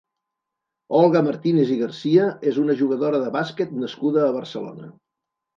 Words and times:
Olga 0.99 1.21
Martínez 1.27 1.73
i 1.75 1.77
García 1.83 2.25
és 2.53 2.59
una 2.63 2.77
jugadora 2.81 3.21
de 3.27 3.29
bàsquet 3.39 3.79
nascuda 3.85 4.25
a 4.31 4.35
Barcelona. 4.39 4.91